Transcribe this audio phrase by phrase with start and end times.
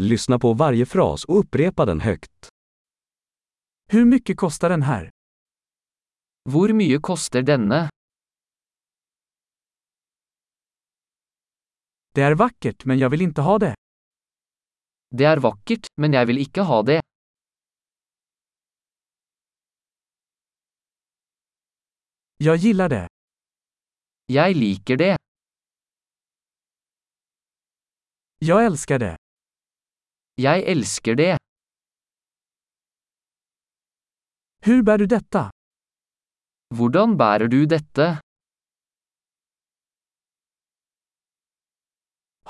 [0.00, 2.48] Lyssna på varje fras och upprepa den högt.
[3.88, 5.10] Hur mycket kostar den här?
[6.50, 7.90] Hvor mye koster denne?
[12.14, 13.74] Det är vackert men jag vill inte ha det.
[15.10, 17.00] Det er vakkert, men jeg vil ikke ha det.
[22.36, 23.08] Jag gillar det.
[24.26, 25.16] Jeg liker det.
[28.38, 29.16] Jag älskar det.
[30.36, 31.36] Jeg elsker det.
[34.66, 35.50] Hur bär du detta?
[36.76, 38.20] Hvordan bærer du dette?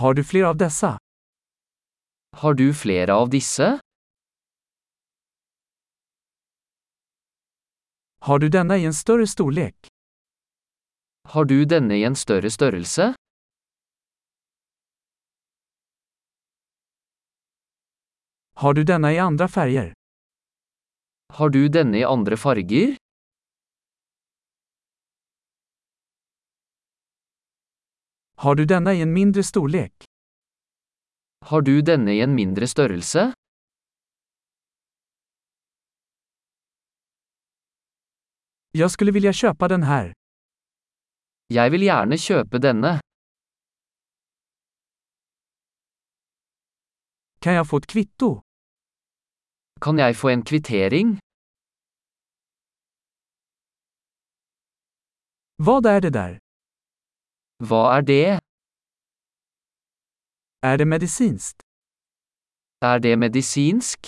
[0.00, 0.96] Har du fler av dessa?
[2.40, 3.78] Har du flere av disse?
[8.24, 9.76] Har du denna i en större storlek?
[11.28, 13.12] Har du denne i en større størrelse?
[18.64, 19.92] Har du denna i andra färger?
[21.32, 22.96] Har du denne i andre farger?
[28.36, 30.04] Har du denna i en mindre storlek?
[31.40, 33.32] Har du denne i en mindre størrelse?
[38.70, 40.12] Jag skulle vilja köpa den här.
[41.46, 43.00] Jeg vil gjerne kjøpe denne.
[47.40, 48.43] Kan jag få ett kvitto?
[49.84, 51.08] Kan jeg få en kvittering?
[55.68, 56.32] Vad är det där?
[57.68, 58.40] Hva er det?
[60.70, 61.58] Är det medicinskt?
[62.90, 64.00] Er det medisinsk?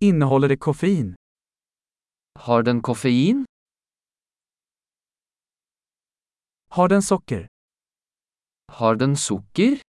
[0.00, 1.14] Innehåller det koffein?
[2.34, 3.44] Har den koffein?
[6.70, 7.46] Har den socker?
[8.78, 9.89] Har den sukker?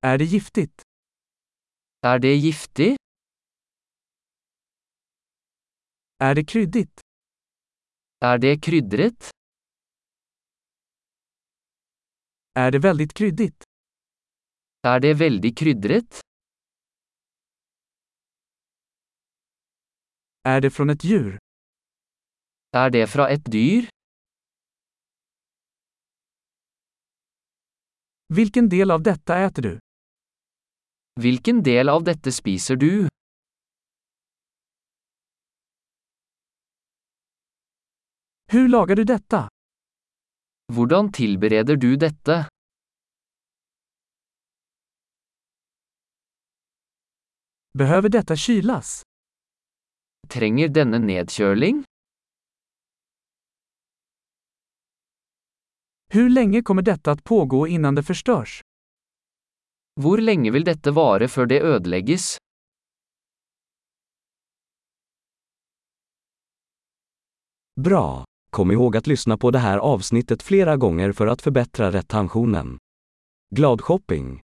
[0.00, 0.82] Är det giftigt?
[2.02, 2.96] Er det giftig?
[6.20, 7.00] Är det kryddigt?
[8.20, 9.30] Er det krydret?
[12.54, 13.64] Är det väldigt kryddigt?
[14.82, 16.20] Er det veldig krydret?
[20.42, 21.38] Är det från ett djur?
[22.72, 23.88] Er det fra et dyr?
[28.34, 29.78] Vilken del av detta äter du?
[31.18, 33.08] Hvilken del av dette spiser du?
[38.52, 39.48] Hur lagar du detta?
[40.72, 42.48] Hvordan tilbereder du dette?
[47.78, 49.02] Behöver detta kylas?
[50.28, 51.84] Trenger denne nedkjøling?
[56.10, 58.60] Hur länge kommer detta att pågå innan det förstörs?
[59.98, 62.36] Hvor lenge vil dette vare før det ødelegges?
[67.80, 68.24] Bra!
[68.50, 72.78] Kom ihåg att lyssna på det här avsnittet flera gånger för att förbättra retentionen.
[73.54, 74.40] Glad shopping!